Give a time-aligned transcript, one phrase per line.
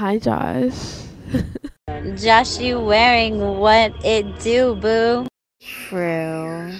[0.00, 1.02] Hi, Josh.
[2.16, 5.28] Josh, you wearing what it do, boo.
[5.60, 6.72] True.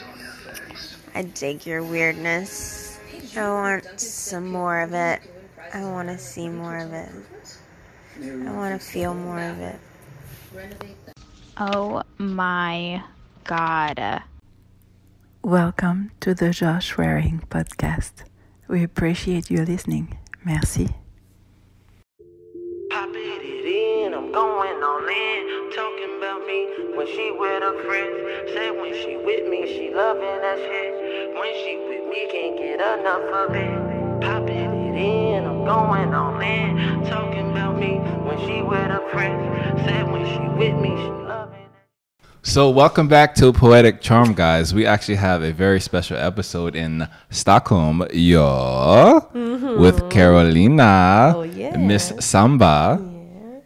[1.14, 2.98] I dig your weirdness.
[3.36, 5.20] I want some more of it.
[5.74, 7.10] I want to see more of it.
[8.22, 9.78] I want to feel more of it.
[11.58, 13.02] Oh my
[13.44, 14.22] god.
[15.42, 18.24] Welcome to the Josh Waring podcast.
[18.66, 20.16] We appreciate you listening.
[20.42, 20.99] Merci.
[24.32, 25.72] Going all in.
[25.74, 28.52] Talking about me when she with her friends.
[28.54, 31.34] Said when she with me, she loving that shit.
[31.34, 34.20] When she with me, can't get enough of it.
[34.20, 37.04] Popping it in, I'm going all in.
[37.10, 39.82] Talking about me when she with her friends.
[39.84, 41.66] Said when she with me, she loving
[42.42, 44.72] So, welcome back to Poetic Charm, guys.
[44.72, 49.80] We actually have a very special episode in Stockholm, yeah, mm-hmm.
[49.80, 51.76] with Karolina, Oh, yeah.
[51.76, 53.09] Miss Samba.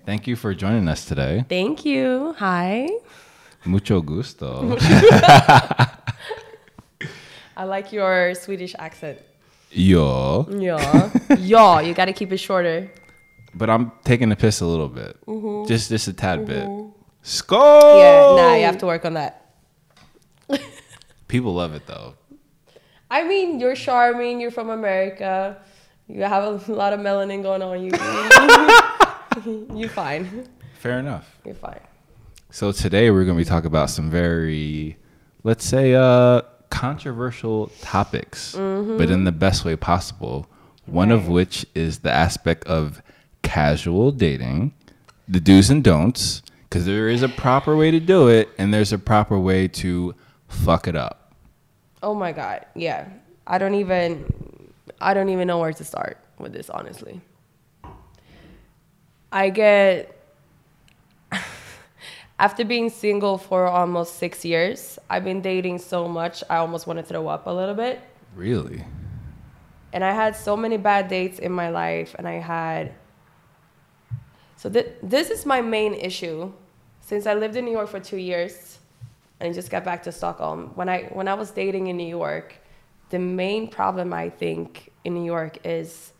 [0.06, 1.44] Thank you for joining us today.
[1.48, 2.34] Thank you.
[2.38, 2.88] Hi.
[3.64, 4.76] Mucho gusto.
[7.56, 9.18] I like your Swedish accent.
[9.70, 10.46] yo.
[10.50, 10.76] Yo.
[11.38, 11.78] Yo.
[11.78, 12.90] you got to keep it shorter.
[13.54, 15.16] But I'm taking the piss a little bit.
[15.68, 16.68] Just just a tad bit.
[17.22, 17.82] Skull!
[17.82, 18.36] Mm-hmm.
[18.36, 19.54] Yeah, nah, you have to work on that.
[21.28, 22.14] People love it though.
[23.10, 24.40] I mean, you're charming.
[24.40, 25.56] You're from America.
[26.08, 27.82] You have a lot of melanin going on.
[27.82, 27.90] You,
[29.74, 30.48] you fine.
[30.78, 31.38] Fair enough.
[31.44, 31.80] You're fine.
[32.50, 34.96] So today we're going to be talking about some very,
[35.42, 40.46] let's say, uh, controversial topics, but in the best way possible.
[40.86, 43.02] One of which is the aspect of
[43.42, 44.74] casual dating,
[45.26, 48.92] the do's and don'ts, because there is a proper way to do it, and there's
[48.92, 50.14] a proper way to
[50.48, 51.32] fuck it up.
[52.02, 52.66] Oh my god.
[52.74, 53.08] Yeah.
[53.46, 54.26] I don't even.
[55.00, 56.68] I don't even know where to start with this.
[56.68, 57.20] Honestly.
[59.34, 60.16] I get.
[62.38, 66.98] After being single for almost six years, I've been dating so much, I almost want
[66.98, 68.00] to throw up a little bit.
[68.34, 68.84] Really?
[69.94, 72.92] and I had so many bad dates in my life, and I had.
[74.56, 76.52] So th- this is my main issue,
[77.00, 78.78] since I lived in New York for two years,
[79.38, 80.72] and just got back to Stockholm.
[80.74, 82.56] When I when I was dating in New York,
[83.10, 86.12] the main problem I think in New York is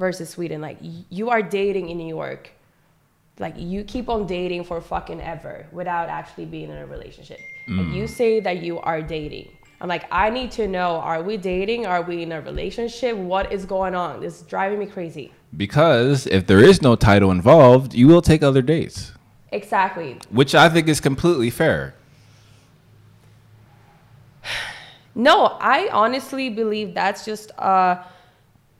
[0.00, 0.60] versus Sweden.
[0.60, 2.50] Like you are dating in New York,
[3.38, 7.38] like you keep on dating for fucking ever without actually being in a relationship.
[7.68, 9.46] Like you say that you are dating.
[9.80, 11.86] I'm like, I need to know, are we dating?
[11.86, 13.16] Are we in a relationship?
[13.16, 14.20] What is going on?
[14.20, 15.32] This is driving me crazy.
[15.56, 19.12] Because if there is no title involved, you will take other dates,
[19.52, 20.18] Exactly.
[20.30, 21.94] which I think is completely fair.
[25.12, 28.02] No, I honestly believe that's just uh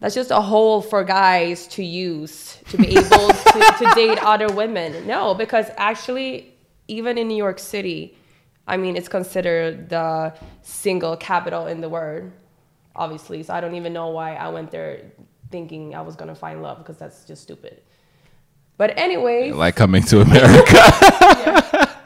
[0.00, 4.52] that's just a hole for guys to use to be able to, to date other
[4.52, 5.06] women.
[5.06, 6.54] No, because actually,
[6.88, 8.16] even in New York City,
[8.66, 12.30] I mean, it's considered the single capital in the world,
[12.96, 13.42] obviously.
[13.42, 15.12] So I don't even know why I went there
[15.50, 17.82] thinking I was gonna find love because that's just stupid.
[18.78, 20.80] But anyways, Like coming to America.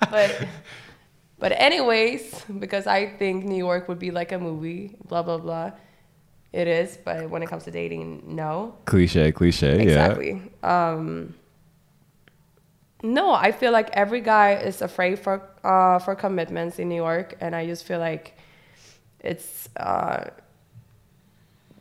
[0.10, 0.48] but
[1.38, 5.72] but anyways, because I think New York would be like a movie, blah blah blah.
[6.54, 8.76] It is, but when it comes to dating, no.
[8.84, 9.72] cliche, cliche.
[9.76, 9.82] Yeah.
[9.82, 10.30] Exactly.
[10.62, 11.34] Um
[13.02, 17.28] no, I feel like every guy is afraid for uh for commitments in New York
[17.40, 18.26] and I just feel like
[19.20, 20.30] it's uh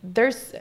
[0.02, 0.54] there's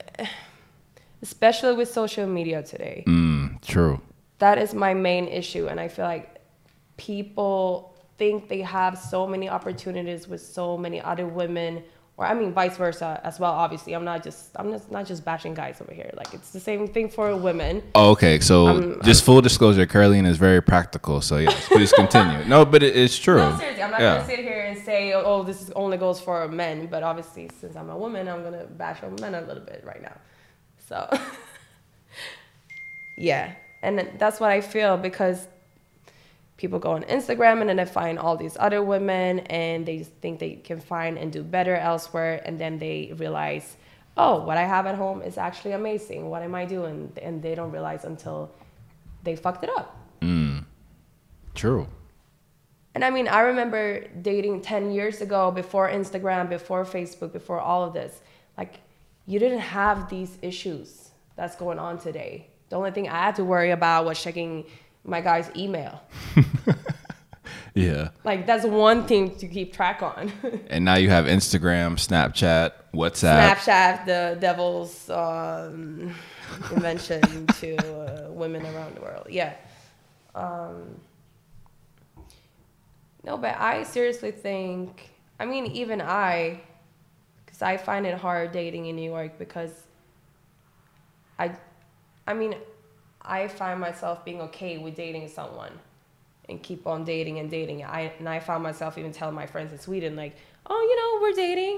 [1.22, 4.00] especially with social media today Mm, true.
[4.40, 6.28] that is my main issue and i feel like
[6.98, 11.84] people think they have so many opportunities with so many other women
[12.18, 15.26] or i mean vice versa as well obviously i'm not just i'm just not just
[15.26, 19.02] bashing guys over here like it's the same thing for women Oh, okay, so um,
[19.04, 21.22] just full disclosure, Caroline is very practical.
[21.22, 22.46] So yes, please continue.
[22.46, 23.38] No, but it, it's true.
[23.38, 24.16] no seriously i'm not Yeah.
[24.18, 27.76] gonna sit here and say oh this is only goes for men but obviously since
[27.76, 30.16] i'm a woman i'm gonna bash on men a little bit right now
[30.90, 31.08] so
[33.18, 35.48] yeah and that's what i feel because
[36.58, 40.40] people go on Instagram and then they find all these other women and they think
[40.40, 43.76] they can find and do better elsewhere and then they realize,
[44.18, 46.30] oh, what I have at home is actually amazing.
[46.30, 47.12] What am I doing?
[47.22, 48.52] And they don't realize until
[49.24, 49.98] they fucked it up.
[50.22, 50.66] Mm.
[51.56, 51.88] True.
[52.96, 57.84] And I mean, I remember dating 10 years ago before Instagram, before Facebook, before all
[57.84, 58.22] of this.
[58.58, 58.82] Like,
[59.26, 62.48] you didn't have these issues that's going on today.
[62.70, 64.66] The only thing I had to worry about was checking
[65.04, 66.02] my guy's email.
[67.76, 68.10] Yeah.
[68.24, 70.32] Like, that's one thing to keep track on.
[70.70, 73.56] And now you have Instagram, Snapchat, WhatsApp.
[73.56, 76.14] Snapchat, the devil's um,
[76.72, 79.28] invention to uh, women around the world.
[79.30, 79.56] Yeah.
[80.36, 81.00] Um,
[83.24, 85.10] no, but I seriously think.
[85.40, 86.62] I mean, even I,
[87.46, 89.72] because I find it hard dating in New York because
[91.40, 91.56] I,
[92.28, 92.56] I mean,
[93.26, 95.72] I find myself being okay with dating someone
[96.50, 97.84] and keep on dating and dating.
[97.86, 100.36] I and I found myself even telling my friends in Sweden like,
[100.70, 101.78] "Oh, you know, we're dating."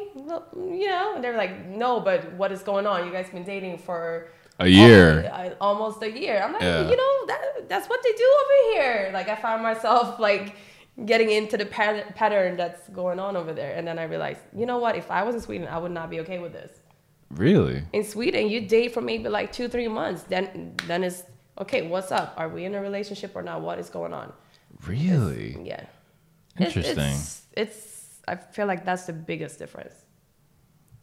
[0.82, 3.06] You know, and they're like, "No, but what is going on?
[3.06, 5.26] You guys been dating for A year.
[5.32, 6.90] al- uh, almost a year." I'm like, Yeah.
[6.90, 10.56] "You know, that that's what they do over here." Like I found myself like
[11.06, 14.66] getting into the pat- pattern that's going on over there, and then I realized, you
[14.66, 14.96] know what?
[14.96, 16.72] If I was in Sweden, I would not be okay with this
[17.32, 17.84] Really?
[17.92, 20.24] in Sweden, you date for maybe like two, three months.
[20.24, 21.24] Then, then it's
[21.60, 21.88] okay.
[21.88, 22.34] What's up?
[22.38, 23.62] Are we in a relationship or not?
[23.62, 24.32] What is going on?
[24.88, 25.58] Really?
[25.64, 25.86] Yeah.
[26.60, 26.98] Interesting.
[26.98, 28.22] It's, it's.
[28.28, 29.94] I feel like that's the biggest difference.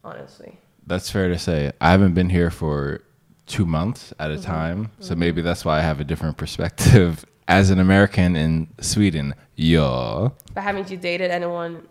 [0.04, 0.58] Honestly.
[0.86, 1.72] That's fair to say.
[1.80, 3.02] I haven't been here for
[3.46, 7.70] two months at a time, so maybe that's why I have a different perspective as
[7.70, 9.34] an American in Sweden.
[9.54, 10.30] Yeah.
[10.54, 11.86] But haven't you dated anyone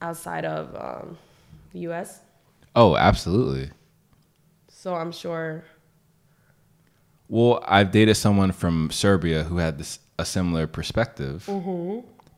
[0.00, 1.18] outside of um,
[1.72, 2.20] the U.S.?
[2.74, 3.70] Oh, absolutely.
[4.68, 5.64] So I'm sure.
[7.32, 11.48] Well, I've dated someone from Serbia who had this a similar perspective.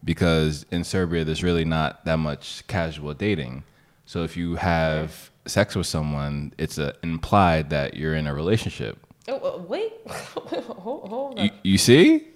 [0.05, 3.65] Because in Serbia, there's really not that much casual dating.
[4.07, 8.97] So if you have sex with someone, it's a, implied that you're in a relationship.
[9.27, 9.95] Oh uh, wait.
[10.07, 11.45] hold, hold on.
[11.45, 12.29] You, you see?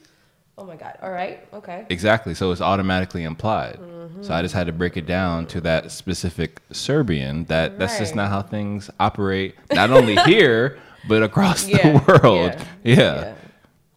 [0.56, 0.98] Oh my God.
[1.00, 1.46] All right.
[1.54, 1.86] Okay.
[1.90, 2.34] Exactly.
[2.34, 3.78] So it's automatically implied.
[4.22, 8.16] So I just had to break it down to that specific Serbian that that's just
[8.16, 12.56] not how things operate, not only here, but across Yeah, the world.
[12.82, 13.34] yeah, Yeah.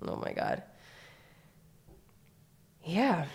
[0.08, 0.64] Oh my god.
[2.84, 3.26] Yeah.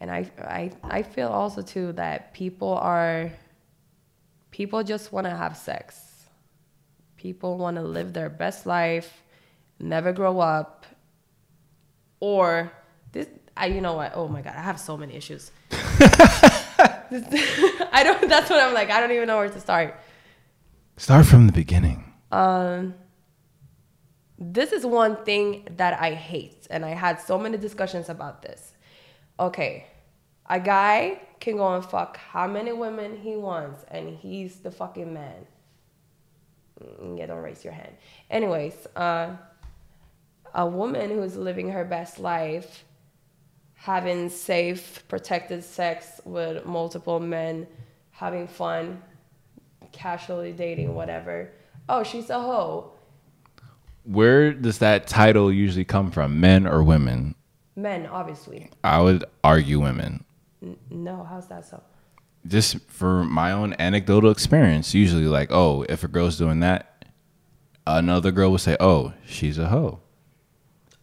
[0.00, 3.30] And I I I feel also too that people are
[4.50, 5.98] people just want to have sex.
[7.16, 9.22] People want to live their best life,
[9.78, 10.84] never grow up.
[12.20, 12.70] Or
[13.12, 14.12] this I you know what?
[14.14, 15.50] Oh my god, I have so many issues.
[15.70, 18.90] I don't that's what I'm like.
[18.90, 19.94] I don't even know where to start.
[20.96, 22.11] Start from the beginning.
[22.32, 22.94] Um,
[24.38, 28.72] this is one thing that I hate, and I had so many discussions about this.
[29.38, 29.86] Okay,
[30.48, 35.12] a guy can go and fuck how many women he wants, and he's the fucking
[35.12, 35.46] man.
[36.82, 37.92] Mm, Yeah, don't raise your hand.
[38.30, 39.36] Anyways, uh,
[40.54, 42.84] a woman who's living her best life,
[43.74, 47.66] having safe, protected sex with multiple men,
[48.10, 49.02] having fun,
[49.92, 51.50] casually dating, whatever.
[51.88, 52.92] Oh, she's a hoe.
[54.04, 56.40] Where does that title usually come from?
[56.40, 57.34] Men or women?
[57.76, 58.70] Men, obviously.
[58.82, 60.24] I would argue women.
[60.90, 61.82] No, how's that so?
[62.46, 67.04] Just for my own anecdotal experience, usually like, oh, if a girl's doing that,
[67.86, 70.00] another girl will say, oh, she's a hoe.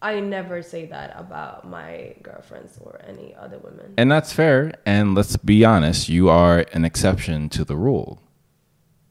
[0.02, 3.94] I never say that about my girlfriends or any other women.
[3.98, 4.74] And that's fair.
[4.86, 8.22] And let's be honest, you are an exception to the rule.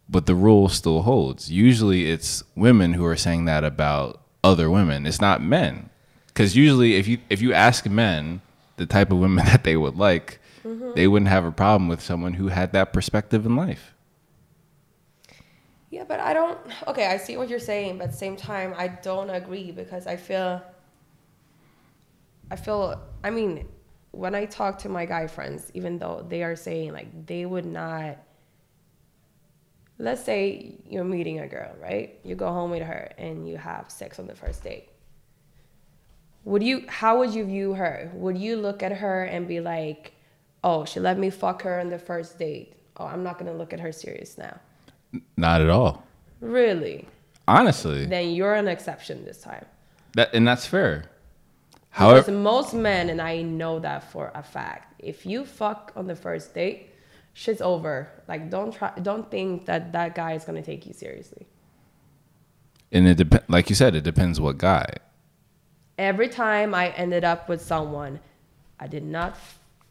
[0.09, 1.51] But the rule still holds.
[1.51, 5.07] Usually it's women who are saying that about other women.
[5.07, 5.91] It's not men.
[6.35, 8.41] Cuz usually if you if you ask men
[8.77, 10.93] the type of women that they would like, mm-hmm.
[10.95, 13.95] they wouldn't have a problem with someone who had that perspective in life.
[15.91, 16.59] Yeah, but I don't.
[16.87, 20.07] Okay, I see what you're saying, but at the same time, I don't agree because
[20.07, 20.63] I feel.
[22.51, 23.01] I feel.
[23.25, 23.67] I mean,
[24.11, 27.67] when I talk to my guy friends, even though they are saying like they would
[27.67, 28.19] not.
[29.99, 32.19] Let's say you're meeting a girl, right?
[32.23, 34.89] You go home with her and you have sex on the first date.
[36.45, 36.85] Would you?
[36.89, 38.11] How would you view her?
[38.15, 40.13] Would you look at her and be like,
[40.63, 42.75] "Oh, she let me fuck her on the first date.
[42.97, 44.59] Oh, I'm not gonna look at her serious now."
[45.37, 46.05] Not at all.
[46.41, 47.09] Really?
[47.49, 48.05] Honestly.
[48.05, 49.65] then you're an exception this time.
[50.15, 51.05] That and that's fair.
[51.91, 56.07] Because However, most men, and I know that for a fact, if you fuck on
[56.07, 56.88] the first date,
[57.39, 58.09] shit's over.
[58.27, 61.47] Like, don't try, don't think that that guy is gonna take you seriously.
[62.91, 64.87] and it depends, like you said, it depends what guy.
[65.99, 68.19] Every time I ended up with someone,
[68.81, 69.37] I did not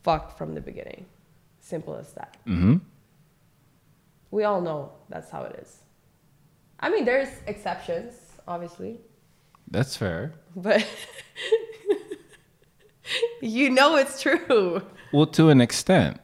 [0.04, 1.06] fuck from the beginning.
[1.62, 2.38] Simple as that.
[2.46, 2.78] Mm-hmm.
[4.32, 5.84] We all know that's how it is.
[6.82, 8.14] I mean, there's exceptions,
[8.48, 9.00] obviously,
[9.72, 10.34] That's fair.
[10.56, 10.86] but
[13.42, 14.82] you know it's true.
[15.14, 16.20] Well, to an extent,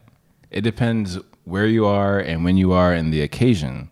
[0.53, 3.89] it depends where you are and when you are and the occasion.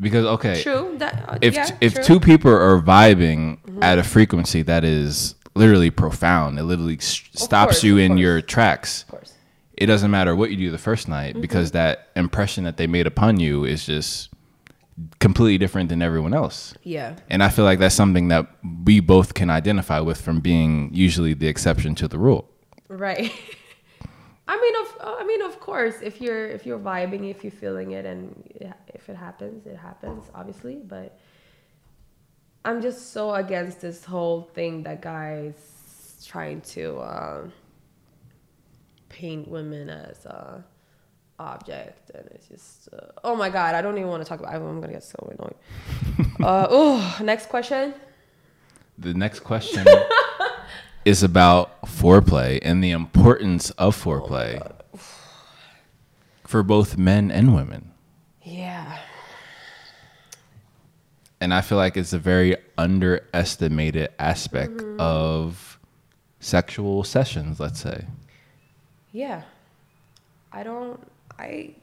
[0.00, 0.96] Because okay, True.
[0.98, 2.04] That uh, if yeah, if true.
[2.04, 7.84] two people are vibing at a frequency that is literally profound, it literally stops course,
[7.84, 8.20] you in course.
[8.20, 9.02] your tracks.
[9.04, 9.32] of course.
[9.76, 11.40] It doesn't matter what you do the first night Mm-hmm.
[11.42, 14.30] because that impression that they made upon you is just
[15.20, 16.74] completely different than everyone else.
[16.84, 17.16] Yeah.
[17.28, 18.46] And I feel like that's something that
[18.84, 22.48] we both can identify with from being usually the exception to the rule.
[22.88, 23.32] Right.
[24.46, 27.92] I mean, of I mean, of course, if you're if you're vibing, if you're feeling
[27.92, 28.42] it, and
[28.88, 30.76] if it happens, it happens, obviously.
[30.76, 31.18] But
[32.64, 37.48] I'm just so against this whole thing that guys trying to uh,
[39.08, 40.64] paint women as a
[41.38, 44.52] object, and it's just uh, oh my god, I don't even want to talk about.
[44.52, 44.56] it.
[44.56, 45.56] I'm gonna get so annoyed.
[46.46, 47.94] uh, oh, next question.
[48.98, 49.86] The next question
[51.04, 54.72] is about foreplay and the importance of foreplay
[56.44, 57.92] for both men and women.
[58.42, 58.98] Yeah.
[61.40, 65.78] And I feel like it's a very underestimated aspect of
[66.40, 68.06] sexual sessions, let's say.
[69.12, 69.42] Yeah.
[70.52, 71.00] I don't
[71.38, 71.74] I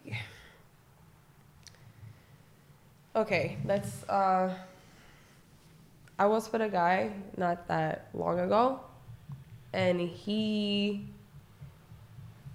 [3.15, 4.55] Okay, let's uh
[6.17, 8.79] I was with a guy not that long ago
[9.73, 11.07] and he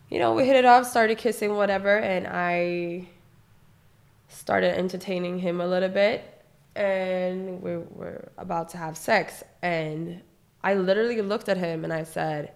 [0.08, 3.08] you know, we hit it off, started kissing whatever and I
[4.28, 6.44] started entertaining him a little bit
[6.76, 10.20] and we were about to have sex and
[10.62, 12.52] I literally looked at him and I said,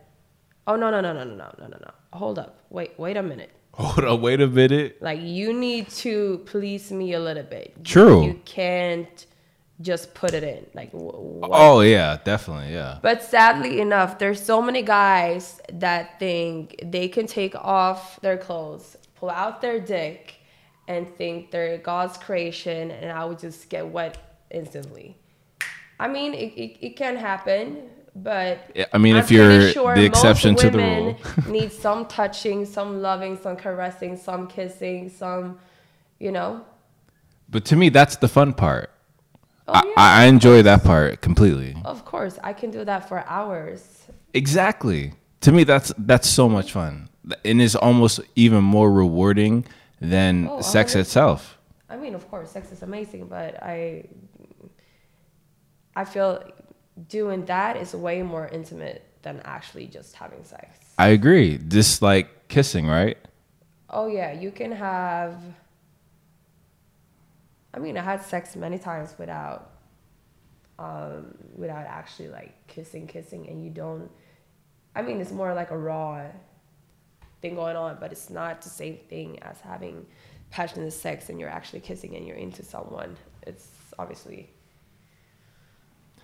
[0.67, 1.91] "Oh no, no, no, no, no, no, no, no, no.
[2.13, 2.65] Hold up.
[2.71, 3.51] Wait, wait a minute.
[3.75, 5.01] Hold up, wait a minute.
[5.01, 7.85] Like you need to please me a little bit.
[7.85, 8.25] True.
[8.25, 9.27] You can't
[9.81, 10.67] just put it in.
[10.75, 11.51] Like what?
[11.53, 12.99] Oh yeah, definitely, yeah.
[13.03, 18.97] But sadly enough, there's so many guys that think they can take off their clothes,
[19.15, 20.37] pull out their dick,
[20.89, 24.19] and think they're God's creation, and I would just get wet
[24.51, 25.17] instantly.
[25.99, 30.05] I mean, it, it, it can happen, but I mean, I'm if you're sure the
[30.05, 31.19] exception to the rule.
[31.47, 35.59] need some touching, some loving, some caressing, some kissing, some,
[36.19, 36.65] you know.
[37.49, 38.91] But to me, that's the fun part.
[39.71, 41.77] Oh, I, yeah, I enjoy that part completely.
[41.85, 44.05] Of course, I can do that for hours.
[44.35, 45.13] Exactly.
[45.43, 47.09] To me, that's that's so much fun,
[47.45, 49.65] and is almost even more rewarding
[50.01, 51.01] than Oh, sex 100.
[51.01, 51.59] itself.
[51.89, 54.05] I mean, of course, sex is amazing, but I
[55.97, 56.43] I feel
[57.09, 60.69] doing that is way more intimate than actually just having sex.
[60.99, 61.59] I agree.
[61.69, 63.17] Just like kissing, right?
[63.89, 65.35] Oh yeah, you can have
[67.73, 69.71] I mean, I had sex many times without
[70.79, 74.11] um without actually like kissing kissing and you don't
[74.97, 76.23] I mean, it's more like a raw
[77.43, 80.05] thing going on, but it's not the same thing as having
[80.51, 83.17] passionate sex and you're actually kissing and you're into someone.
[83.47, 84.51] It's obviously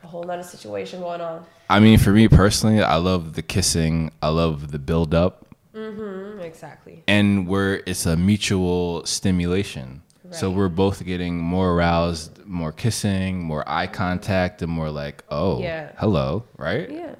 [0.03, 1.47] a whole nother situation going on.
[1.71, 4.11] I mean, for me personally, I love the kissing.
[4.21, 7.05] I love the build up, Mm-hmm, exactly.
[7.07, 10.03] and where it's a mutual stimulation.
[10.31, 15.61] So we're both getting more aroused, more kissing, more eye contact, and more like, oh,
[15.63, 15.93] Yeah.
[15.99, 16.91] hello, right?
[16.91, 17.15] Yeah.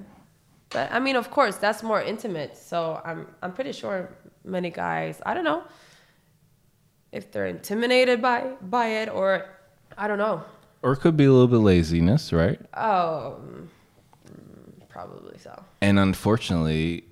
[0.71, 2.57] But I mean, of course, that's more intimate.
[2.57, 4.11] So I'm I'm pretty sure
[4.45, 5.63] many guys, I don't know
[7.13, 9.47] if they're intimidated by by it or
[9.97, 10.43] I don't know.
[10.83, 12.61] Or it could be a little bit laziness, right?
[12.75, 13.37] Oh,
[14.89, 15.63] probably so.
[15.81, 17.05] And unfortunately,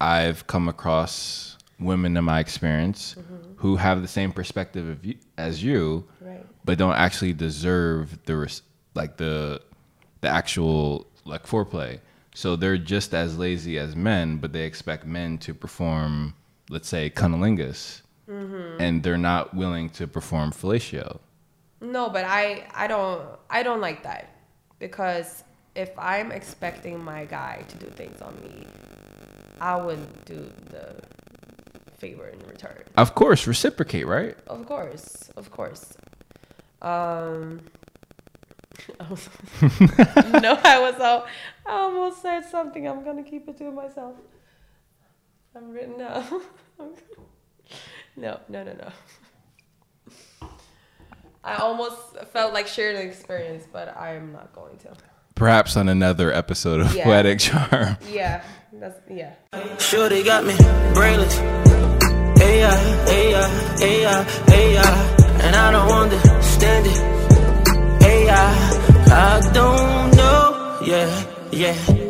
[0.00, 1.51] I've come across
[1.84, 3.52] women in my experience Mm-hmm.
[3.56, 6.44] who have the same perspective of you, as you, Right.
[6.64, 8.62] but don't actually deserve the res-
[8.94, 9.60] like the
[10.20, 11.98] the actual like foreplay.
[12.34, 16.34] So they're just as lazy as men, but they expect men to perform,
[16.70, 18.80] let's say, cunnilingus, Mm-hmm.
[18.80, 21.18] and they're not willing to perform fellatio.
[21.80, 24.28] No, but I I don't I don't like that
[24.78, 25.42] because
[25.74, 28.66] if I'm expecting my guy to do things on me,
[29.60, 30.36] I wouldn't do
[30.70, 31.00] the
[32.02, 32.82] favor in return.
[32.96, 34.36] Of course, reciprocate, right?
[34.48, 35.94] Of course, of course.
[36.82, 37.60] Um,
[38.98, 41.26] no, I was all,
[41.64, 42.88] I almost said something.
[42.88, 44.16] I'm gonna keep it to myself.
[45.54, 46.24] I'm written down.
[48.16, 50.48] no, no, no, no.
[51.44, 54.94] I almost felt like sharing an experience, but I'm not going to.
[55.36, 57.04] Perhaps on another episode of Yeah.
[57.04, 57.96] Poetic Charm.
[58.10, 58.42] Yeah,
[58.72, 59.34] that's yeah.
[59.78, 60.56] Sure, they got me
[60.94, 61.91] brainless.
[62.42, 65.44] Yeah, yeah, yeah, yeah.
[65.44, 67.00] And I don't understand it.
[68.26, 68.70] Yeah,
[69.10, 70.78] I don't know.
[70.84, 72.02] Yeah, yeah.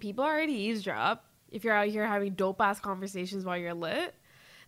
[0.00, 4.14] people already eavesdrop if you're out here having dope ass conversations while you're lit.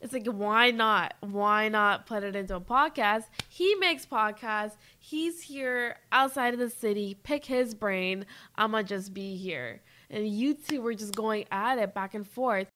[0.02, 1.14] It's like why not?
[1.20, 3.26] Why not put it into a podcast?
[3.48, 4.76] He makes podcasts.
[4.98, 7.16] He's here outside of the city.
[7.22, 8.26] Pick his brain.
[8.56, 9.80] I'ma just be here.
[10.10, 12.66] And you two were just going at it back and forth.